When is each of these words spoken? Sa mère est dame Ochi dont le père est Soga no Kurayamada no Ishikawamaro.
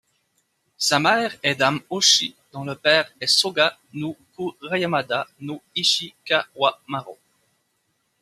Sa 0.79 0.97
mère 0.99 1.37
est 1.43 1.53
dame 1.53 1.79
Ochi 1.91 2.33
dont 2.53 2.63
le 2.63 2.73
père 2.73 3.13
est 3.21 3.27
Soga 3.27 3.77
no 3.93 4.17
Kurayamada 4.35 5.27
no 5.41 5.61
Ishikawamaro. 5.75 7.19